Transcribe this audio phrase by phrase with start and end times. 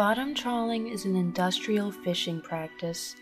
[0.00, 3.16] Bottom trawling is an industrial fishing practice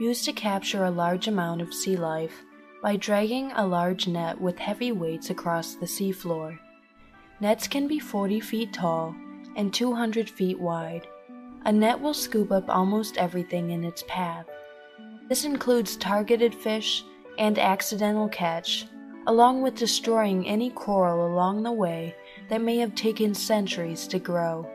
[0.00, 2.42] used to capture a large amount of sea life
[2.82, 6.58] by dragging a large net with heavy weights across the seafloor.
[7.38, 9.14] Nets can be 40 feet tall
[9.54, 11.06] and 200 feet wide.
[11.66, 14.46] A net will scoop up almost everything in its path.
[15.28, 17.04] This includes targeted fish
[17.38, 18.86] and accidental catch,
[19.28, 22.12] along with destroying any coral along the way
[22.48, 24.68] that may have taken centuries to grow.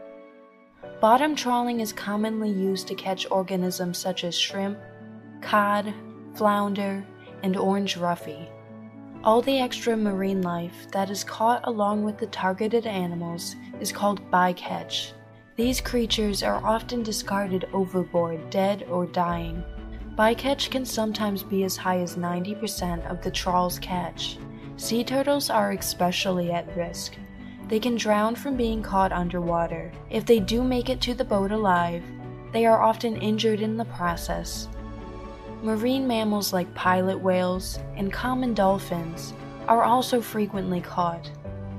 [1.00, 4.78] Bottom trawling is commonly used to catch organisms such as shrimp,
[5.40, 5.94] cod,
[6.36, 7.06] flounder,
[7.42, 8.50] and orange roughy.
[9.24, 14.30] All the extra marine life that is caught along with the targeted animals is called
[14.30, 15.14] bycatch.
[15.56, 19.64] These creatures are often discarded overboard, dead or dying.
[20.18, 24.38] Bycatch can sometimes be as high as 90% of the trawl's catch.
[24.76, 27.16] Sea turtles are especially at risk.
[27.70, 29.92] They can drown from being caught underwater.
[30.10, 32.04] If they do make it to the boat alive,
[32.52, 34.68] they are often injured in the process.
[35.62, 39.34] Marine mammals like pilot whales and common dolphins
[39.68, 41.30] are also frequently caught.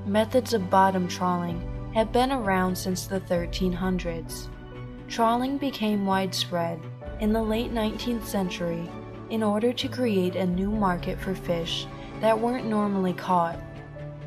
[0.07, 1.61] Methods of bottom trawling
[1.93, 4.47] have been around since the 1300s.
[5.09, 6.81] Trawling became widespread
[7.19, 8.89] in the late 19th century
[9.31, 11.89] in order to create a new market for fish
[12.21, 13.59] that weren't normally caught.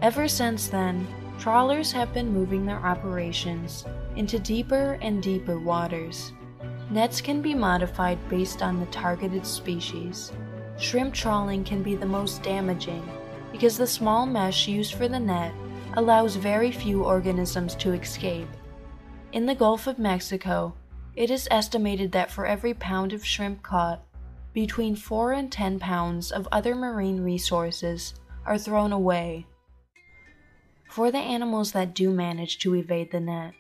[0.01, 1.07] Ever since then,
[1.39, 3.85] trawlers have been moving their operations
[4.16, 6.33] into deeper and deeper waters.
[6.89, 10.31] Nets can be modified based on the targeted species.
[10.77, 13.07] Shrimp trawling can be the most damaging
[13.51, 15.53] because the small mesh used for the net
[15.95, 18.47] allows very few organisms to escape.
[19.31, 20.73] In the Gulf of Mexico,
[21.15, 24.03] it is estimated that for every pound of shrimp caught,
[24.53, 28.13] between 4 and 10 pounds of other marine resources
[28.45, 29.45] are thrown away.
[30.93, 33.55] For the animals that do manage to evade the net,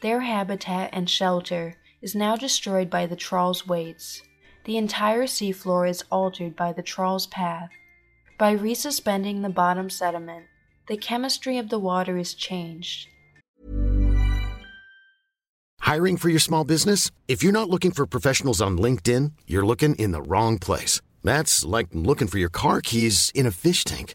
[0.00, 4.22] their habitat and shelter is now destroyed by the trawl's weights.
[4.64, 7.68] The entire seafloor is altered by the trawl's path.
[8.38, 10.46] By resuspending the bottom sediment,
[10.88, 13.08] the chemistry of the water is changed.
[15.80, 17.10] Hiring for your small business?
[17.28, 21.02] If you're not looking for professionals on LinkedIn, you're looking in the wrong place.
[21.22, 24.14] That's like looking for your car keys in a fish tank.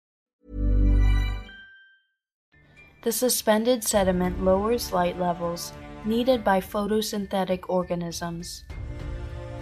[3.01, 5.73] The suspended sediment lowers light levels
[6.05, 8.63] needed by photosynthetic organisms.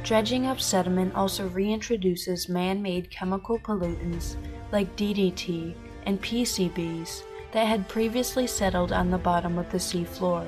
[0.04, 4.36] Dredging up sediment also reintroduces man made chemical pollutants
[4.74, 5.74] like DDT
[6.06, 10.46] and PCBs that had previously settled on the bottom of the sea floor.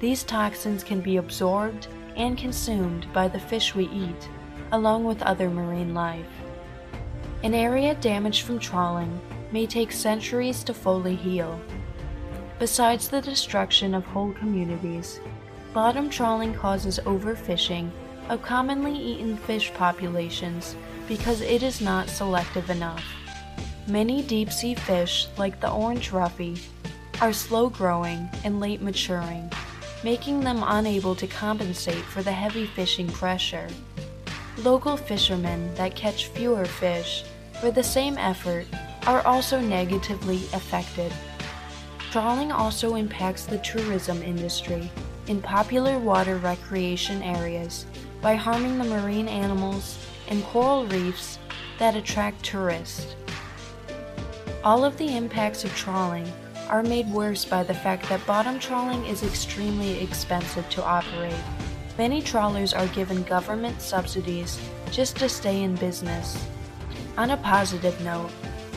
[0.00, 4.30] These toxins can be absorbed and consumed by the fish we eat,
[4.72, 6.24] along with other marine life.
[7.42, 9.20] An area damaged from trawling
[9.52, 11.60] may take centuries to fully heal.
[12.58, 15.18] Besides the destruction of whole communities,
[15.72, 17.90] bottom trawling causes overfishing
[18.28, 20.76] of commonly eaten fish populations
[21.08, 23.04] because it is not selective enough.
[23.88, 26.60] Many deep sea fish, like the orange roughy,
[27.20, 29.50] are slow growing and late maturing,
[30.04, 33.66] making them unable to compensate for the heavy fishing pressure.
[34.58, 37.24] Local fishermen that catch fewer fish
[37.60, 38.66] for the same effort
[39.06, 41.12] are also negatively affected.
[42.14, 44.88] Trawling also impacts the tourism industry
[45.26, 47.86] in popular water recreation areas
[48.22, 51.40] by harming the marine animals and coral reefs
[51.80, 53.16] that attract tourists.
[54.62, 56.32] All of the impacts of trawling
[56.68, 61.34] are made worse by the fact that bottom trawling is extremely expensive to operate.
[61.98, 64.60] Many trawlers are given government subsidies
[64.92, 66.40] just to stay in business.
[67.18, 68.30] On a positive note,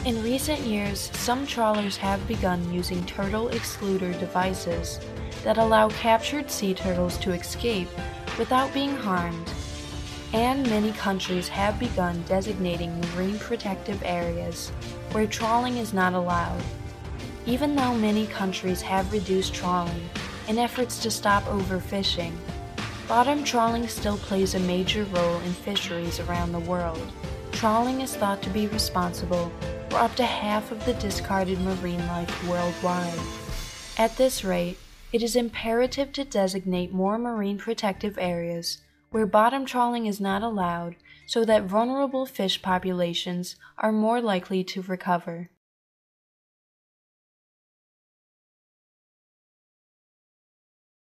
[0.08, 5.02] in recent years, some trawlers have begun using turtle excluder devices
[5.44, 7.90] that allow captured sea turtles to escape
[8.40, 9.52] without being harmed
[10.32, 14.70] and many countries have begun designating marine protective areas
[15.12, 16.62] where trawling is not allowed.
[17.46, 20.10] Even though many countries have reduced trawling
[20.48, 22.32] in efforts to stop overfishing,
[23.10, 27.12] bottom trawling still plays a major role in fisheries around the world.
[27.52, 29.52] Trawling is thought to be responsible
[29.90, 33.20] for up to half of the discarded marine life worldwide.
[33.98, 34.78] At this rate,
[35.14, 38.80] it is imperative to designate more marine protective areas
[39.12, 40.96] where bottom trawling is not allowed
[41.26, 45.50] so that vulnerable fish populations are more likely to recover.